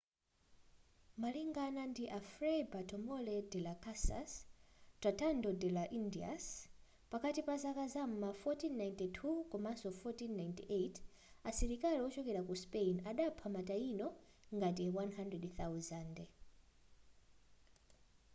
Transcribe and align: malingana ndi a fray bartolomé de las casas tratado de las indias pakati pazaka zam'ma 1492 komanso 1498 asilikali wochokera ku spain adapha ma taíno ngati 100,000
malingana 1.21 1.83
ndi 1.91 2.05
a 2.17 2.19
fray 2.31 2.59
bartolomé 2.73 3.35
de 3.51 3.59
las 3.65 3.79
casas 3.85 4.31
tratado 5.01 5.49
de 5.61 5.69
las 5.77 5.89
indias 6.01 6.43
pakati 7.11 7.41
pazaka 7.49 7.83
zam'ma 7.93 8.29
1492 8.33 9.49
komanso 9.51 9.87
1498 9.89 11.49
asilikali 11.49 11.97
wochokera 12.03 12.41
ku 12.47 12.53
spain 12.63 12.95
adapha 13.11 13.47
ma 13.55 13.61
taíno 13.69 14.07
ngati 14.57 14.83
100,000 14.89 16.25